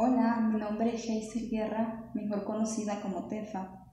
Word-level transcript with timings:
Hola, 0.00 0.36
mi 0.48 0.60
nombre 0.60 0.94
es 0.94 1.02
Hazel 1.02 1.50
Guerra, 1.50 2.12
mejor 2.14 2.44
conocida 2.44 3.00
como 3.00 3.26
Tefa. 3.26 3.84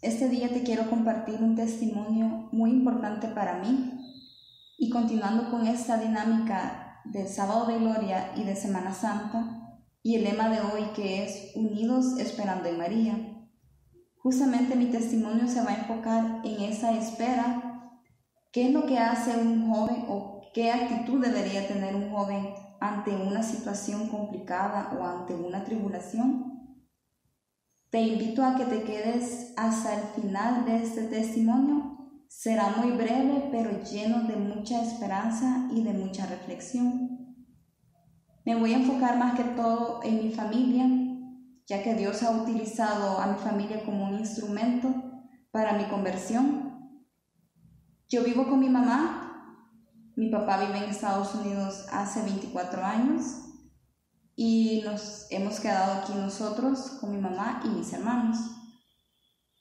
Este 0.00 0.30
día 0.30 0.48
te 0.48 0.62
quiero 0.62 0.88
compartir 0.88 1.42
un 1.42 1.54
testimonio 1.54 2.48
muy 2.50 2.70
importante 2.70 3.28
para 3.28 3.58
mí 3.58 3.92
y 4.78 4.88
continuando 4.88 5.50
con 5.50 5.66
esta 5.66 5.98
dinámica 5.98 7.02
del 7.04 7.28
sábado 7.28 7.66
de 7.66 7.78
gloria 7.78 8.32
y 8.36 8.44
de 8.44 8.56
Semana 8.56 8.94
Santa 8.94 9.80
y 10.02 10.14
el 10.14 10.24
lema 10.24 10.48
de 10.48 10.62
hoy 10.62 10.84
que 10.96 11.24
es 11.24 11.54
Unidos 11.54 12.18
esperando 12.18 12.66
en 12.66 12.78
María. 12.78 13.18
Justamente 14.16 14.76
mi 14.76 14.86
testimonio 14.86 15.46
se 15.46 15.62
va 15.62 15.72
a 15.72 15.76
enfocar 15.80 16.40
en 16.42 16.62
esa 16.62 16.92
espera, 16.92 18.00
qué 18.50 18.68
es 18.68 18.72
lo 18.72 18.86
que 18.86 18.98
hace 18.98 19.36
un 19.36 19.70
joven 19.70 20.06
o 20.08 20.40
qué 20.54 20.72
actitud 20.72 21.22
debería 21.22 21.68
tener 21.68 21.94
un 21.94 22.10
joven 22.10 22.63
ante 22.88 23.10
una 23.16 23.42
situación 23.42 24.08
complicada 24.08 24.96
o 24.98 25.04
ante 25.04 25.34
una 25.34 25.64
tribulación? 25.64 26.54
Te 27.90 28.02
invito 28.02 28.44
a 28.44 28.56
que 28.56 28.64
te 28.64 28.82
quedes 28.82 29.54
hasta 29.56 29.94
el 29.94 30.02
final 30.08 30.64
de 30.64 30.82
este 30.82 31.04
testimonio. 31.04 31.96
Será 32.28 32.74
muy 32.76 32.90
breve, 32.92 33.48
pero 33.50 33.82
lleno 33.82 34.24
de 34.24 34.36
mucha 34.36 34.82
esperanza 34.82 35.68
y 35.72 35.82
de 35.82 35.92
mucha 35.92 36.26
reflexión. 36.26 37.36
Me 38.44 38.56
voy 38.56 38.74
a 38.74 38.78
enfocar 38.78 39.16
más 39.16 39.36
que 39.36 39.44
todo 39.44 40.00
en 40.02 40.24
mi 40.24 40.32
familia, 40.32 40.86
ya 41.66 41.82
que 41.82 41.94
Dios 41.94 42.22
ha 42.22 42.32
utilizado 42.42 43.18
a 43.18 43.28
mi 43.28 43.38
familia 43.38 43.84
como 43.84 44.04
un 44.04 44.18
instrumento 44.18 44.92
para 45.50 45.72
mi 45.72 45.84
conversión. 45.84 47.00
Yo 48.08 48.22
vivo 48.22 48.46
con 48.46 48.60
mi 48.60 48.68
mamá, 48.68 49.23
mi 50.16 50.28
papá 50.28 50.58
vive 50.58 50.78
en 50.78 50.90
Estados 50.90 51.34
Unidos 51.34 51.86
hace 51.90 52.22
24 52.22 52.84
años 52.84 53.24
y 54.36 54.82
nos 54.84 55.26
hemos 55.30 55.58
quedado 55.58 56.00
aquí 56.00 56.12
nosotros 56.14 56.98
con 57.00 57.10
mi 57.10 57.18
mamá 57.18 57.62
y 57.64 57.68
mis 57.68 57.92
hermanos. 57.92 58.38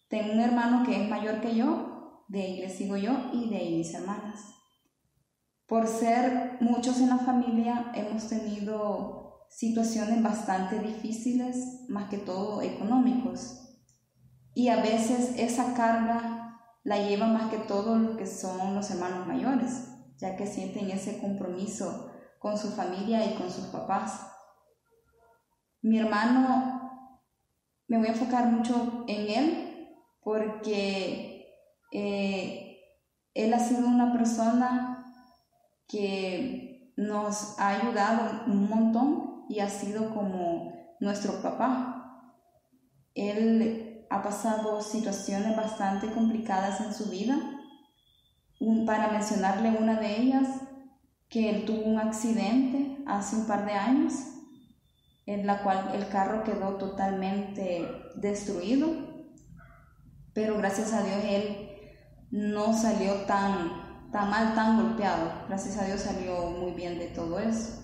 Tengo 0.09 0.33
un 0.33 0.39
hermano 0.39 0.86
que 0.86 1.03
es 1.03 1.09
mayor 1.09 1.41
que 1.41 1.55
yo, 1.55 2.25
de 2.28 2.41
ahí 2.41 2.61
le 2.61 2.69
sigo 2.69 2.97
yo 2.97 3.31
y 3.33 3.50
de 3.50 3.58
ahí 3.58 3.78
mis 3.78 3.94
hermanas. 3.95 4.41
Por 5.66 5.88
ser 5.88 6.58
muchos 6.61 7.00
en 7.00 7.09
la 7.09 7.17
familia 7.17 7.91
hemos 7.95 8.28
tenido 8.30 9.47
situaciones 9.50 10.22
bastante 10.22 10.80
difíciles, 10.80 11.85
más 11.89 12.09
que 12.09 12.17
todo 12.17 12.61
económicos. 12.61 13.59
Y 14.53 14.67
a 14.67 14.81
veces 14.83 15.33
esa 15.38 15.73
carga 15.73 16.59
la 16.83 16.97
lleva 16.97 17.25
más 17.25 17.50
que 17.50 17.58
todo 17.58 17.97
lo 17.97 18.17
que 18.17 18.28
son 18.28 18.75
los 18.75 18.91
hermanos 18.91 19.25
mayores 19.25 19.92
ya 20.23 20.38
que 20.38 20.47
sienten 20.47 20.89
ese 20.89 21.19
compromiso 21.19 22.09
con 22.39 22.57
su 22.57 22.69
familia 22.71 23.25
y 23.25 23.35
con 23.35 23.52
sus 23.52 23.66
papás. 23.66 24.25
Mi 25.81 25.99
hermano, 25.99 27.11
me 27.89 27.97
voy 27.97 28.07
a 28.07 28.11
enfocar 28.11 28.45
mucho 28.45 29.03
en 29.09 29.29
él 29.29 29.97
porque 30.21 31.45
eh, 31.91 32.77
él 33.33 33.53
ha 33.53 33.59
sido 33.59 33.85
una 33.85 34.13
persona 34.13 35.13
que 35.89 36.94
nos 36.95 37.59
ha 37.59 37.81
ayudado 37.81 38.45
un 38.47 38.69
montón 38.69 39.45
y 39.49 39.59
ha 39.59 39.67
sido 39.67 40.13
como 40.13 40.95
nuestro 41.01 41.41
papá. 41.41 42.31
Él 43.13 44.07
ha 44.09 44.23
pasado 44.23 44.81
situaciones 44.81 45.57
bastante 45.57 46.07
complicadas 46.13 46.79
en 46.79 46.94
su 46.94 47.09
vida 47.09 47.53
para 48.86 49.11
mencionarle 49.11 49.72
una 49.72 50.00
de 50.00 50.22
ellas, 50.22 50.47
que 51.30 51.50
él 51.50 51.66
tuvo 51.66 51.81
un 51.81 52.00
accidente 52.00 52.97
hace 53.08 53.36
un 53.36 53.47
par 53.47 53.66
de 53.66 53.73
años, 53.73 54.14
en 55.25 55.47
la 55.47 55.64
cual 55.64 55.92
el 55.95 56.08
carro 56.09 56.44
quedó 56.44 56.75
totalmente 56.75 57.88
destruido, 58.16 58.89
pero 60.34 60.58
gracias 60.58 60.94
a 60.94 61.03
Dios 61.03 61.18
él 61.24 61.69
no 62.31 62.74
salió 62.74 63.13
tan, 63.25 64.12
tan 64.12 64.29
mal, 64.29 64.53
tan 64.53 64.81
golpeado, 64.81 65.31
gracias 65.47 65.78
a 65.78 65.85
Dios 65.85 66.01
salió 66.01 66.51
muy 66.51 66.72
bien 66.72 67.00
de 67.00 67.07
todo 67.07 67.40
eso. 67.40 67.84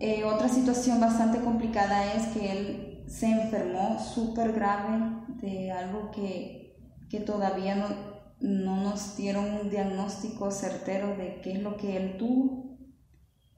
Eh, 0.00 0.24
otra 0.24 0.48
situación 0.48 1.00
bastante 1.00 1.40
complicada 1.40 2.12
es 2.14 2.26
que 2.28 2.52
él 2.52 3.04
se 3.06 3.30
enfermó 3.30 3.98
súper 3.98 4.52
grave 4.52 4.98
de 5.40 5.72
algo 5.72 6.10
que, 6.10 6.76
que 7.08 7.20
todavía 7.20 7.76
no, 7.76 8.13
no 8.40 8.82
nos 8.82 9.16
dieron 9.16 9.44
un 9.60 9.70
diagnóstico 9.70 10.50
certero 10.50 11.16
de 11.16 11.40
qué 11.40 11.52
es 11.52 11.62
lo 11.62 11.76
que 11.76 11.96
él 11.96 12.16
tuvo, 12.18 12.78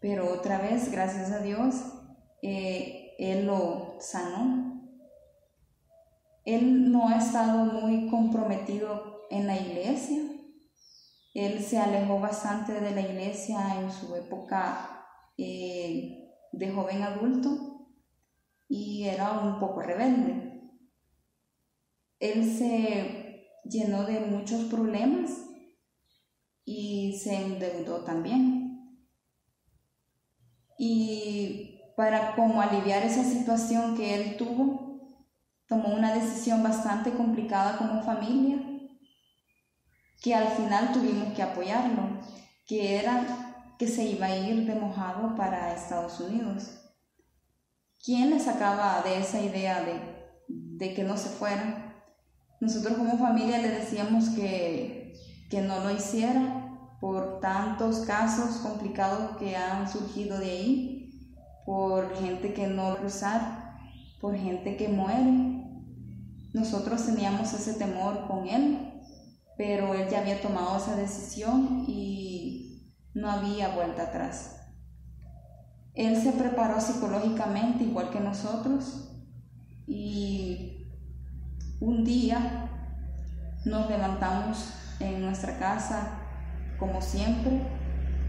pero 0.01 0.33
otra 0.33 0.59
vez, 0.59 0.93
gracias 0.93 1.33
a 1.33 1.41
Dios, 1.41 1.75
eh, 2.43 3.15
él 3.19 3.47
lo 3.47 3.97
sanó. 4.01 4.77
Él 6.45 6.93
no 6.93 7.09
ha 7.09 7.17
estado 7.17 7.65
muy 7.65 8.09
comprometido 8.09 9.23
en 9.31 9.47
la 9.47 9.57
iglesia. 9.57 10.23
Él 11.35 11.63
se 11.63 11.79
alejó 11.79 12.21
bastante 12.21 12.81
de 12.81 12.93
la 12.93 13.01
iglesia 13.01 13.81
en 13.81 13.91
su 13.91 14.15
época 14.15 15.05
eh, 15.37 16.31
de 16.53 16.73
joven 16.73 17.03
adulto 17.03 17.89
y 18.69 19.05
era 19.05 19.33
un 19.33 19.59
poco 19.59 19.83
rebelde. 19.83 20.63
Él 22.21 22.57
se 22.57 23.26
llenó 23.69 24.05
de 24.05 24.21
muchos 24.21 24.65
problemas 24.65 25.31
y 26.65 27.19
se 27.23 27.35
endeudó 27.35 28.05
también. 28.05 28.99
Y 30.79 31.81
para 31.97 32.35
como 32.35 32.61
aliviar 32.61 33.03
esa 33.03 33.25
situación 33.25 33.97
que 33.97 34.15
él 34.15 34.37
tuvo, 34.37 35.27
tomó 35.67 35.95
una 35.95 36.15
decisión 36.15 36.63
bastante 36.63 37.13
complicada 37.13 37.79
como 37.79 38.03
familia, 38.03 38.59
que 40.23 40.35
al 40.35 40.49
final 40.49 40.93
tuvimos 40.93 41.33
que 41.35 41.43
apoyarlo, 41.43 42.21
que 42.67 42.97
era 42.97 43.75
que 43.79 43.87
se 43.87 44.05
iba 44.05 44.27
a 44.27 44.37
ir 44.37 44.67
de 44.67 44.75
mojado 44.75 45.35
para 45.37 45.75
Estados 45.75 46.21
Unidos. 46.21 46.83
¿Quién 48.03 48.31
le 48.31 48.41
sacaba 48.41 49.03
de 49.03 49.19
esa 49.19 49.41
idea 49.41 49.83
de, 49.83 50.01
de 50.49 50.95
que 50.95 51.05
no 51.05 51.17
se 51.17 51.29
fuera? 51.29 51.86
Nosotros 52.61 52.97
como 52.97 53.19
familia 53.19 53.59
le 53.59 53.69
decíamos 53.69 54.31
que, 54.31 55.15
que 55.51 55.61
no 55.61 55.81
lo 55.81 55.91
hiciera 55.91 56.67
por 57.01 57.41
tantos 57.41 58.01
casos 58.01 58.57
complicados 58.63 59.37
que 59.37 59.57
han 59.57 59.89
surgido 59.89 60.39
de 60.39 60.51
ahí, 60.51 61.37
por 61.67 62.15
gente 62.17 62.55
que 62.55 62.67
no 62.67 62.97
lo 62.97 63.07
usar, 63.07 63.77
por 64.21 64.37
gente 64.37 64.77
que 64.77 64.89
muere. 64.89 65.65
Nosotros 66.55 67.05
teníamos 67.05 67.53
ese 67.53 67.75
temor 67.75 68.27
con 68.27 68.49
él, 68.49 69.03
pero 69.59 69.95
él 69.95 70.09
ya 70.09 70.21
había 70.21 70.41
tomado 70.41 70.79
esa 70.79 70.97
decisión 70.97 71.85
y 71.87 72.95
no 73.13 73.31
había 73.31 73.75
vuelta 73.75 74.05
atrás. 74.05 74.57
Él 75.95 76.21
se 76.23 76.33
preparó 76.33 76.81
psicológicamente 76.81 77.85
igual 77.85 78.11
que 78.11 78.21
nosotros 78.21 79.11
y 79.87 80.86
un 81.81 82.05
día 82.05 82.71
nos 83.65 83.91
levantamos 83.91 84.73
en 85.01 85.21
nuestra 85.21 85.59
casa 85.59 86.23
como 86.79 87.01
siempre, 87.01 87.61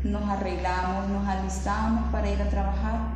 nos 0.04 0.30
arreglamos, 0.30 1.10
nos 1.10 1.28
alistamos 1.28 2.12
para 2.12 2.30
ir 2.30 2.42
a 2.42 2.50
trabajar 2.50 3.14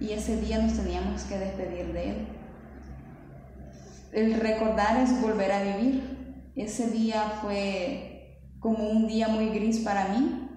y 0.00 0.12
ese 0.12 0.40
día 0.40 0.58
nos 0.58 0.74
teníamos 0.74 1.22
que 1.24 1.38
despedir 1.38 1.92
de 1.92 2.10
él. 2.10 2.28
El 4.12 4.40
recordar 4.40 4.96
es 4.98 5.20
volver 5.20 5.52
a 5.52 5.62
vivir. 5.62 6.52
Ese 6.56 6.90
día 6.90 7.38
fue 7.42 8.40
como 8.60 8.88
un 8.88 9.06
día 9.08 9.28
muy 9.28 9.48
gris 9.48 9.80
para 9.80 10.08
mí. 10.08 10.48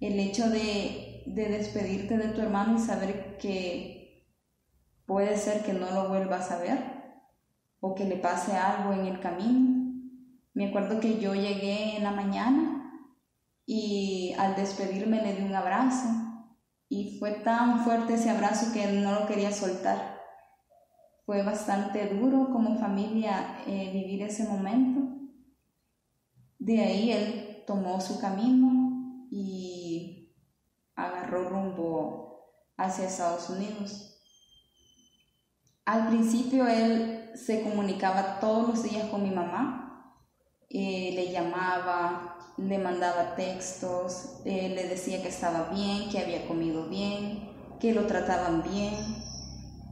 El 0.00 0.18
hecho 0.18 0.48
de, 0.48 1.24
de 1.26 1.48
despedirte 1.48 2.16
de 2.16 2.28
tu 2.28 2.40
hermano 2.40 2.78
y 2.78 2.80
saber 2.80 3.36
que 3.38 4.26
puede 5.06 5.36
ser 5.36 5.62
que 5.62 5.72
no 5.72 5.90
lo 5.90 6.08
vuelvas 6.08 6.50
a 6.50 6.58
ver 6.58 6.99
o 7.80 7.94
que 7.94 8.04
le 8.04 8.16
pase 8.16 8.52
algo 8.56 8.92
en 8.92 9.06
el 9.06 9.20
camino. 9.20 9.92
Me 10.54 10.68
acuerdo 10.68 11.00
que 11.00 11.18
yo 11.18 11.34
llegué 11.34 11.96
en 11.96 12.04
la 12.04 12.12
mañana 12.12 12.80
y 13.66 14.34
al 14.38 14.56
despedirme 14.56 15.22
le 15.22 15.34
di 15.34 15.42
un 15.42 15.54
abrazo 15.54 16.08
y 16.88 17.18
fue 17.18 17.32
tan 17.32 17.84
fuerte 17.84 18.14
ese 18.14 18.30
abrazo 18.30 18.72
que 18.72 18.86
no 18.88 19.12
lo 19.12 19.26
quería 19.26 19.52
soltar. 19.52 20.18
Fue 21.24 21.42
bastante 21.42 22.08
duro 22.08 22.50
como 22.52 22.78
familia 22.80 23.62
eh, 23.66 23.90
vivir 23.92 24.22
ese 24.24 24.44
momento. 24.44 25.00
De 26.58 26.80
ahí 26.80 27.12
él 27.12 27.62
tomó 27.66 28.00
su 28.00 28.20
camino 28.20 29.28
y 29.30 30.34
agarró 30.96 31.48
rumbo 31.48 32.50
hacia 32.76 33.06
Estados 33.06 33.48
Unidos. 33.48 34.20
Al 35.84 36.08
principio 36.08 36.66
él 36.66 37.19
se 37.34 37.62
comunicaba 37.62 38.40
todos 38.40 38.68
los 38.68 38.82
días 38.82 39.08
con 39.08 39.22
mi 39.22 39.30
mamá, 39.30 40.16
eh, 40.68 41.12
le 41.14 41.32
llamaba, 41.32 42.36
le 42.56 42.78
mandaba 42.78 43.34
textos, 43.34 44.40
eh, 44.44 44.68
le 44.74 44.88
decía 44.88 45.20
que 45.20 45.28
estaba 45.28 45.70
bien, 45.70 46.08
que 46.10 46.20
había 46.20 46.46
comido 46.46 46.88
bien, 46.88 47.50
que 47.80 47.92
lo 47.92 48.06
trataban 48.06 48.62
bien. 48.62 48.94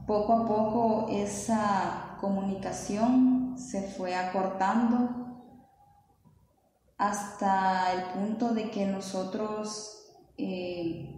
Poco 0.07 0.33
a 0.33 0.47
poco 0.47 1.07
esa 1.11 2.17
comunicación 2.21 3.55
se 3.57 3.83
fue 3.91 4.15
acortando 4.15 5.19
hasta 6.97 7.93
el 7.93 8.03
punto 8.13 8.53
de 8.53 8.69
que 8.71 8.85
nosotros 8.85 9.99
eh, 10.37 11.15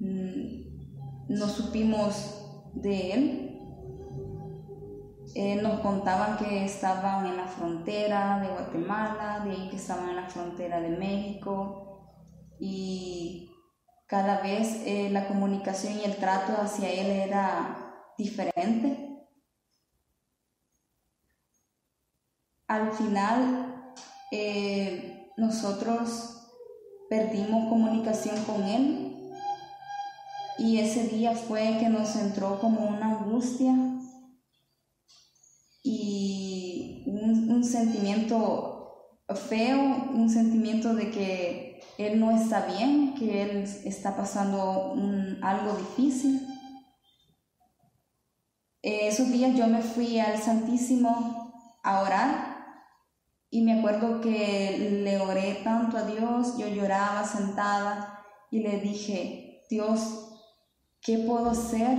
mm, 0.00 1.32
no 1.34 1.48
supimos 1.48 2.46
de 2.74 3.12
él. 3.12 3.51
Eh, 5.34 5.56
nos 5.62 5.80
contaban 5.80 6.36
que 6.36 6.64
estaban 6.64 7.24
en 7.24 7.38
la 7.38 7.46
frontera 7.46 8.38
de 8.40 8.48
Guatemala, 8.48 9.40
de 9.44 9.52
ahí 9.52 9.68
que 9.70 9.76
estaban 9.76 10.10
en 10.10 10.16
la 10.16 10.28
frontera 10.28 10.78
de 10.78 10.90
México 10.90 12.18
y 12.60 13.50
cada 14.06 14.42
vez 14.42 14.82
eh, 14.84 15.08
la 15.10 15.26
comunicación 15.26 15.98
y 15.98 16.04
el 16.04 16.16
trato 16.16 16.52
hacia 16.60 16.90
él 16.90 17.06
era 17.06 17.94
diferente. 18.18 19.26
Al 22.68 22.92
final, 22.92 23.94
eh, 24.32 25.32
nosotros 25.38 26.50
perdimos 27.08 27.70
comunicación 27.70 28.36
con 28.44 28.64
él 28.64 29.32
y 30.58 30.78
ese 30.78 31.08
día 31.08 31.34
fue 31.34 31.78
que 31.80 31.88
nos 31.88 32.16
entró 32.16 32.60
como 32.60 32.86
una 32.86 33.18
angustia 33.18 33.74
y 35.82 37.04
un, 37.06 37.50
un 37.50 37.64
sentimiento 37.64 38.72
feo, 39.34 39.78
un 40.12 40.28
sentimiento 40.28 40.94
de 40.94 41.10
que 41.10 41.80
él 41.98 42.20
no 42.20 42.30
está 42.30 42.66
bien, 42.66 43.14
que 43.14 43.42
él 43.42 43.64
está 43.84 44.16
pasando 44.16 44.94
algo 45.42 45.74
difícil. 45.76 46.46
Eh, 48.82 49.08
esos 49.08 49.30
días 49.30 49.54
yo 49.56 49.66
me 49.66 49.82
fui 49.82 50.18
al 50.18 50.38
Santísimo 50.38 51.52
a 51.84 52.02
orar 52.02 52.52
y 53.50 53.62
me 53.62 53.78
acuerdo 53.78 54.20
que 54.20 55.00
le 55.04 55.20
oré 55.20 55.60
tanto 55.62 55.96
a 55.98 56.02
Dios, 56.02 56.58
yo 56.58 56.68
lloraba 56.68 57.24
sentada 57.24 58.24
y 58.50 58.60
le 58.60 58.80
dije, 58.80 59.62
Dios, 59.70 60.00
¿qué 61.00 61.18
puedo 61.18 61.50
hacer 61.50 61.98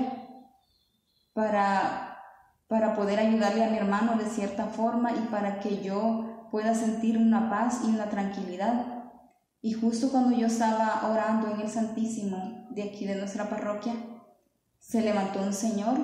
para, 1.34 2.13
para 2.68 2.96
poder 2.96 3.20
ayudarle 3.20 3.64
a 3.64 3.70
mi 3.70 3.78
hermano 3.78 4.18
de 4.18 4.26
cierta 4.26 4.68
forma 4.68 5.12
y 5.12 5.28
para 5.32 5.60
que 5.60 5.84
yo 5.84 6.48
pueda 6.52 6.74
sentir 6.76 7.18
una 7.18 7.50
paz 7.50 7.82
y 7.86 7.90
una 7.90 8.10
tranquilidad? 8.10 9.04
Y 9.62 9.74
justo 9.74 10.12
cuando 10.12 10.36
yo 10.36 10.48
estaba 10.48 11.10
orando 11.10 11.50
en 11.52 11.62
el 11.62 11.70
Santísimo 11.70 12.68
de 12.72 12.84
aquí 12.84 13.06
de 13.06 13.16
nuestra 13.16 13.50
parroquia, 13.50 13.94
se 14.80 15.02
levantó 15.02 15.42
un 15.42 15.54
señor 15.54 15.98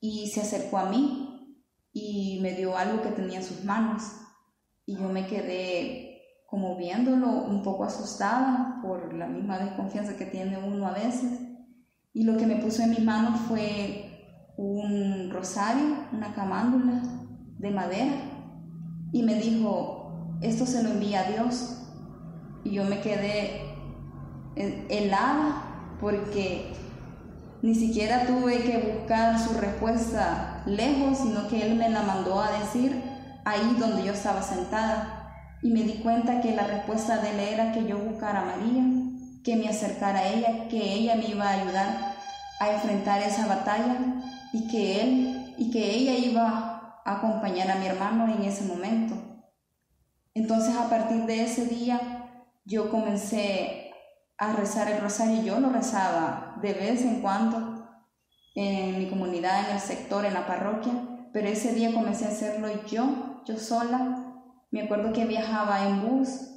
y 0.00 0.28
se 0.28 0.42
acercó 0.42 0.78
a 0.78 0.88
mí 0.88 1.58
y 1.92 2.38
me 2.42 2.52
dio 2.52 2.76
algo 2.76 3.02
que 3.02 3.10
tenía 3.10 3.38
en 3.38 3.44
sus 3.44 3.64
manos. 3.64 4.02
Y 4.86 4.96
yo 4.96 5.08
me 5.08 5.26
quedé 5.26 6.14
como 6.46 6.76
viéndolo 6.76 7.26
un 7.26 7.62
poco 7.62 7.84
asustada 7.84 8.78
por 8.80 9.12
la 9.14 9.26
misma 9.26 9.58
desconfianza 9.58 10.16
que 10.16 10.26
tiene 10.26 10.58
uno 10.58 10.86
a 10.86 10.92
veces. 10.92 11.40
Y 12.12 12.22
lo 12.22 12.36
que 12.36 12.46
me 12.46 12.56
puso 12.56 12.82
en 12.82 12.90
mis 12.90 13.02
manos 13.02 13.40
fue 13.48 14.03
un 14.56 15.30
rosario, 15.30 16.06
una 16.12 16.32
camándula 16.34 17.02
de 17.58 17.70
madera. 17.70 18.14
Y 19.12 19.22
me 19.22 19.34
dijo, 19.36 20.38
esto 20.40 20.66
se 20.66 20.82
lo 20.82 20.90
envía 20.90 21.20
a 21.20 21.30
Dios 21.30 21.78
y 22.64 22.72
yo 22.72 22.84
me 22.84 23.00
quedé 23.00 23.74
helada 24.56 25.96
porque 26.00 26.72
ni 27.62 27.74
siquiera 27.74 28.26
tuve 28.26 28.62
que 28.62 28.94
buscar 28.94 29.38
su 29.38 29.54
respuesta 29.54 30.62
lejos, 30.66 31.18
sino 31.18 31.48
que 31.48 31.66
él 31.66 31.76
me 31.76 31.88
la 31.88 32.02
mandó 32.02 32.40
a 32.40 32.50
decir 32.58 33.02
ahí 33.44 33.76
donde 33.78 34.04
yo 34.04 34.12
estaba 34.12 34.42
sentada. 34.42 35.30
Y 35.62 35.70
me 35.70 35.82
di 35.82 35.94
cuenta 35.94 36.42
que 36.42 36.54
la 36.54 36.66
respuesta 36.66 37.18
de 37.18 37.30
él 37.30 37.40
era 37.40 37.72
que 37.72 37.86
yo 37.86 37.98
buscara 37.98 38.42
a 38.42 38.44
María, 38.44 38.84
que 39.42 39.56
me 39.56 39.68
acercara 39.68 40.18
a 40.18 40.28
ella, 40.28 40.68
que 40.68 40.92
ella 40.92 41.16
me 41.16 41.28
iba 41.28 41.46
a 41.46 41.62
ayudar 41.62 42.13
a 42.64 42.74
enfrentar 42.74 43.22
esa 43.22 43.46
batalla 43.46 43.98
y 44.52 44.68
que 44.68 45.02
él 45.02 45.54
y 45.58 45.70
que 45.70 45.94
ella 45.94 46.14
iba 46.14 47.00
a 47.04 47.12
acompañar 47.16 47.70
a 47.70 47.76
mi 47.76 47.86
hermano 47.86 48.32
en 48.32 48.42
ese 48.42 48.64
momento. 48.64 49.14
Entonces 50.34 50.76
a 50.76 50.88
partir 50.88 51.26
de 51.26 51.44
ese 51.44 51.66
día 51.66 52.00
yo 52.64 52.90
comencé 52.90 53.92
a 54.38 54.52
rezar 54.52 54.90
el 54.90 55.00
rosario, 55.00 55.42
yo 55.42 55.60
lo 55.60 55.70
rezaba 55.70 56.56
de 56.60 56.72
vez 56.72 57.02
en 57.02 57.20
cuando 57.20 57.74
en 58.54 58.98
mi 58.98 59.08
comunidad, 59.08 59.68
en 59.68 59.76
el 59.76 59.80
sector, 59.80 60.24
en 60.24 60.34
la 60.34 60.46
parroquia, 60.46 60.92
pero 61.32 61.48
ese 61.48 61.74
día 61.74 61.92
comencé 61.92 62.26
a 62.26 62.28
hacerlo 62.28 62.68
yo, 62.86 63.42
yo 63.44 63.58
sola. 63.58 64.32
Me 64.70 64.82
acuerdo 64.82 65.12
que 65.12 65.24
viajaba 65.24 65.86
en 65.86 66.08
bus 66.08 66.54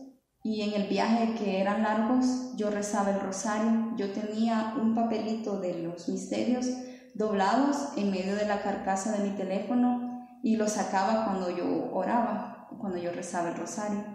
y 0.48 0.62
en 0.62 0.82
el 0.82 0.88
viaje 0.88 1.34
que 1.38 1.60
eran 1.60 1.84
largos 1.84 2.56
yo 2.56 2.70
rezaba 2.70 3.10
el 3.10 3.20
rosario. 3.20 3.92
Yo 3.98 4.12
tenía 4.14 4.76
un 4.82 4.96
papelito 4.96 5.60
de 5.60 5.84
los 5.84 6.08
misterios 6.08 6.68
doblados 7.16 7.90
en 7.98 8.12
medio 8.12 8.34
de 8.38 8.46
la 8.46 8.62
carcasa 8.62 9.18
de 9.18 9.30
mi 9.30 9.36
teléfono 9.36 10.26
y 10.42 10.56
lo 10.56 10.70
sacaba 10.70 11.26
cuando 11.26 11.50
yo 11.50 11.92
oraba, 11.94 12.70
cuando 12.80 12.98
yo 12.98 13.12
rezaba 13.12 13.50
el 13.50 13.58
rosario. 13.58 14.06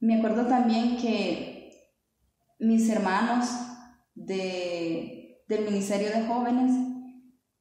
Me 0.00 0.16
acuerdo 0.16 0.46
también 0.46 0.96
que 0.96 1.94
mis 2.58 2.88
hermanos 2.90 3.48
de, 4.16 5.44
del 5.48 5.64
Ministerio 5.64 6.08
de 6.08 6.26
Jóvenes 6.26 6.72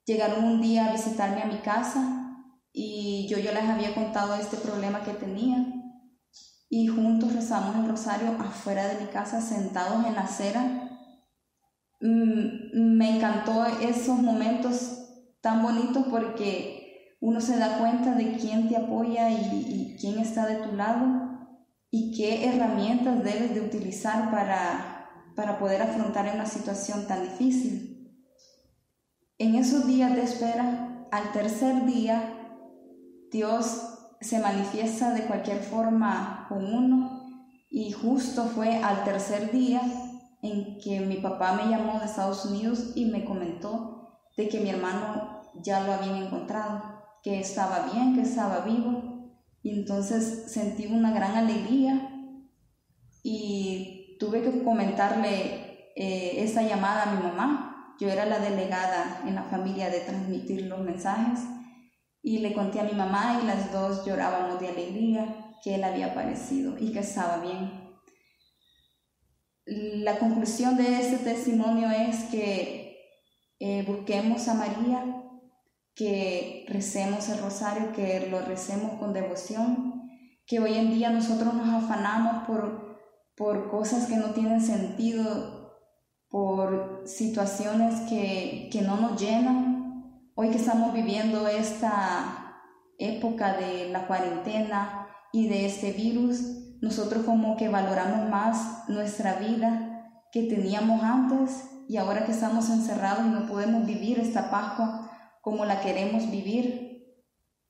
llegaron 0.06 0.44
un 0.44 0.60
día 0.60 0.88
a 0.88 0.94
visitarme 0.94 1.44
a 1.44 1.48
mi 1.48 1.60
casa 1.60 2.46
y 2.74 3.28
yo, 3.30 3.38
yo 3.38 3.52
les 3.52 3.64
había 3.64 3.94
contado 3.94 4.34
este 4.34 4.58
problema 4.58 5.04
que 5.04 5.12
tenía 5.12 5.79
y 6.70 6.88
juntos 6.88 7.34
rezamos 7.34 7.76
el 7.76 7.90
rosario 7.90 8.30
afuera 8.40 8.88
de 8.88 9.04
mi 9.04 9.12
casa 9.12 9.42
sentados 9.42 10.06
en 10.06 10.14
la 10.14 10.22
acera. 10.22 10.90
Mm, 12.00 12.98
me 12.98 13.18
encantó 13.18 13.66
esos 13.82 14.20
momentos 14.20 15.00
tan 15.42 15.64
bonitos 15.64 16.06
porque 16.10 17.18
uno 17.20 17.42
se 17.42 17.58
da 17.58 17.80
cuenta 17.80 18.14
de 18.14 18.34
quién 18.34 18.70
te 18.70 18.78
apoya 18.78 19.30
y, 19.32 19.36
y 19.36 19.98
quién 20.00 20.20
está 20.20 20.46
de 20.46 20.56
tu 20.58 20.76
lado 20.76 21.30
y 21.92 22.16
qué 22.16 22.48
herramientas 22.48 23.24
debes 23.24 23.54
de 23.54 23.62
utilizar 23.62 24.30
para, 24.30 25.10
para 25.36 25.58
poder 25.58 25.82
afrontar 25.82 26.32
una 26.34 26.46
situación 26.46 27.08
tan 27.08 27.24
difícil. 27.24 28.16
En 29.40 29.56
esos 29.56 29.88
días 29.88 30.16
de 30.16 30.22
espera, 30.22 31.08
al 31.12 31.32
tercer 31.32 31.86
día, 31.86 32.36
Dios 33.32 33.89
se 34.22 34.40
manifiesta 34.40 35.14
de 35.14 35.24
cualquier 35.24 35.60
forma 35.60 36.46
con 36.50 36.74
uno. 36.74 37.20
Y 37.70 37.92
justo 37.92 38.46
fue 38.46 38.78
al 38.78 39.04
tercer 39.04 39.52
día 39.52 39.82
en 40.42 40.80
que 40.80 41.02
mi 41.02 41.18
papá 41.18 41.54
me 41.54 41.70
llamó 41.70 42.00
de 42.00 42.06
Estados 42.06 42.46
Unidos 42.46 42.94
y 42.96 43.06
me 43.06 43.26
comentó 43.26 44.20
de 44.36 44.50
que 44.50 44.60
mi 44.60 44.70
hermano 44.70 45.42
ya 45.62 45.82
lo 45.82 45.94
habían 45.94 46.16
encontrado, 46.16 46.82
que 47.24 47.40
estaba 47.40 47.90
bien, 47.92 48.16
que 48.16 48.22
estaba 48.22 48.62
vivo. 48.62 49.32
Y 49.62 49.72
entonces 49.72 50.52
sentí 50.52 50.88
una 50.88 51.12
gran 51.12 51.36
alegría 51.36 52.10
y 53.22 54.18
tuve 54.20 54.42
que 54.42 54.64
comentarle 54.64 55.92
eh, 55.96 56.44
esa 56.44 56.64
llamada 56.64 57.04
a 57.04 57.16
mi 57.16 57.24
mamá. 57.24 57.96
Yo 58.00 58.08
era 58.08 58.26
la 58.26 58.40
delegada 58.40 59.22
en 59.28 59.36
la 59.36 59.44
familia 59.44 59.90
de 59.90 60.00
transmitir 60.00 60.68
los 60.68 60.80
mensajes 60.80 61.42
y 62.22 62.40
le 62.40 62.54
conté 62.54 62.80
a 62.80 62.84
mi 62.84 62.94
mamá 62.94 63.40
y 63.42 63.48
las 63.48 63.72
dos 63.72 64.06
llorábamos 64.06 64.60
de 64.60 64.70
alegría 64.70 65.56
que 65.64 65.76
él 65.76 65.84
había 65.84 66.08
aparecido 66.08 66.78
y 66.78 66.92
que 66.92 67.00
estaba 67.00 67.38
bien. 67.38 67.90
La 69.66 70.18
conclusión 70.18 70.78
de 70.78 71.00
este 71.00 71.18
testimonio 71.18 71.90
es 71.92 72.24
que 72.26 72.98
eh, 73.60 73.84
busquemos 73.86 74.48
a 74.48 74.56
María 74.56 75.20
que 76.00 76.66
recemos 76.70 77.28
el 77.28 77.40
rosario, 77.40 77.92
que 77.92 78.28
lo 78.32 78.40
recemos 78.40 78.94
con 79.00 79.12
devoción, 79.12 80.10
que 80.48 80.60
hoy 80.62 80.76
en 80.76 80.94
día 80.94 81.10
nosotros 81.10 81.54
nos 81.54 81.68
afanamos 81.68 82.48
por, 82.48 82.98
por 83.36 83.70
cosas 83.70 84.08
que 84.08 84.16
no 84.16 84.32
tienen 84.32 84.62
sentido, 84.62 85.76
por 86.30 87.04
situaciones 87.06 88.10
que, 88.10 88.70
que 88.72 88.82
no 88.82 88.96
nos 88.96 89.22
llenan. 89.22 89.69
Hoy 90.42 90.52
que 90.52 90.58
estamos 90.58 90.94
viviendo 90.94 91.50
esta 91.50 92.62
época 92.98 93.58
de 93.58 93.90
la 93.90 94.08
cuarentena 94.08 95.10
y 95.34 95.50
de 95.50 95.66
este 95.66 95.92
virus, 95.92 96.40
nosotros 96.80 97.26
como 97.26 97.58
que 97.58 97.68
valoramos 97.68 98.30
más 98.30 98.88
nuestra 98.88 99.34
vida 99.34 100.24
que 100.32 100.44
teníamos 100.44 101.04
antes 101.04 101.70
y 101.90 101.98
ahora 101.98 102.26
que 102.26 102.32
estamos 102.32 102.70
encerrados 102.70 103.26
y 103.26 103.32
no 103.32 103.48
podemos 103.48 103.86
vivir 103.86 104.18
esta 104.18 104.50
Pascua, 104.50 105.12
como 105.42 105.66
la 105.66 105.82
queremos 105.82 106.32
vivir, 106.32 107.22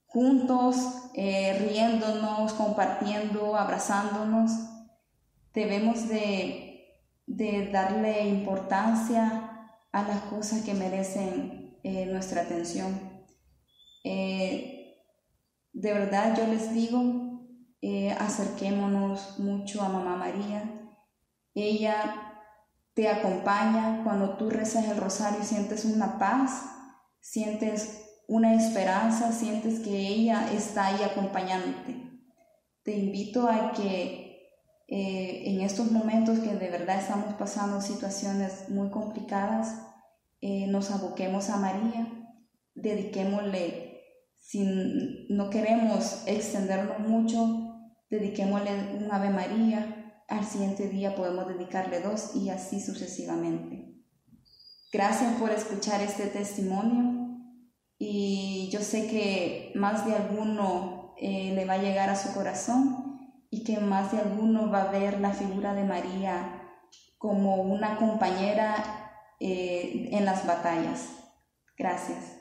juntos, 0.05 0.75
eh, 1.15 1.57
riéndonos, 1.67 2.53
compartiendo, 2.53 3.55
abrazándonos. 3.55 4.51
Debemos 5.55 6.07
de, 6.07 6.85
de 7.25 7.71
darle 7.71 8.27
importancia 8.27 9.71
a 9.91 10.03
las 10.03 10.19
cosas 10.25 10.61
que 10.61 10.75
merecen 10.75 11.58
eh, 11.83 12.05
nuestra 12.05 12.41
atención. 12.41 13.23
Eh, 14.03 14.97
de 15.71 15.93
verdad 15.93 16.37
yo 16.37 16.45
les 16.47 16.73
digo, 16.73 17.47
eh, 17.81 18.11
acerquémonos 18.19 19.39
mucho 19.39 19.81
a 19.81 19.89
Mamá 19.89 20.17
María. 20.17 20.63
Ella 21.55 22.33
te 22.93 23.07
acompaña 23.07 24.01
cuando 24.03 24.35
tú 24.35 24.49
rezas 24.49 24.85
el 24.89 24.97
rosario, 24.97 25.43
sientes 25.43 25.85
una 25.85 26.19
paz, 26.19 26.65
sientes 27.21 28.05
una 28.27 28.53
esperanza, 28.55 29.31
sientes 29.31 29.79
que 29.79 30.07
ella 30.07 30.51
está 30.51 30.87
ahí 30.87 31.03
acompañándote. 31.03 31.95
Te 32.83 32.91
invito 32.91 33.47
a 33.47 33.71
que 33.71 34.27
en 34.91 35.61
estos 35.61 35.91
momentos 35.91 36.39
que 36.39 36.55
de 36.55 36.69
verdad 36.69 36.99
estamos 36.99 37.35
pasando 37.35 37.79
situaciones 37.79 38.69
muy 38.69 38.89
complicadas, 38.89 39.75
eh, 40.41 40.67
nos 40.67 40.91
aboquemos 40.91 41.49
a 41.49 41.57
María, 41.57 42.07
dediquémosle, 42.75 44.01
si 44.37 44.63
no 45.29 45.49
queremos 45.49 46.23
extendernos 46.25 46.99
mucho, 46.99 47.69
dediquémosle 48.09 48.97
un 48.97 49.11
Ave 49.11 49.29
María, 49.29 50.23
al 50.27 50.45
siguiente 50.45 50.87
día 50.87 51.15
podemos 51.15 51.47
dedicarle 51.47 52.01
dos 52.01 52.35
y 52.35 52.49
así 52.49 52.79
sucesivamente. 52.79 53.95
Gracias 54.91 55.33
por 55.39 55.51
escuchar 55.51 56.01
este 56.01 56.27
testimonio 56.27 57.19
y 57.97 58.69
yo 58.71 58.79
sé 58.79 59.07
que 59.07 59.71
más 59.75 60.05
de 60.05 60.15
alguno 60.15 61.13
eh, 61.17 61.51
le 61.53 61.65
va 61.65 61.73
a 61.73 61.81
llegar 61.81 62.09
a 62.09 62.15
su 62.15 62.33
corazón 62.33 63.19
y 63.51 63.63
que 63.63 63.79
más 63.79 64.11
de 64.11 64.19
alguno 64.19 64.71
va 64.71 64.83
a 64.83 64.91
ver 64.91 65.19
la 65.19 65.33
figura 65.33 65.73
de 65.73 65.83
María 65.83 66.63
como 67.17 67.57
una 67.57 67.97
compañera 67.97 68.98
eh, 69.39 70.09
en 70.11 70.25
las 70.25 70.45
batallas. 70.45 71.09
Gracias. 71.77 72.38